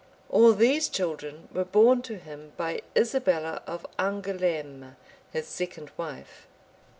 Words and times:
All 0.31 0.53
these 0.53 0.89
children 0.89 1.47
were 1.53 1.63
born 1.63 2.01
to 2.09 2.17
him 2.17 2.53
by 2.57 2.81
Isabella 2.97 3.61
of 3.67 3.85
Angouleme, 3.99 4.95
his 5.31 5.45
second 5.47 5.91
wife. 5.95 6.47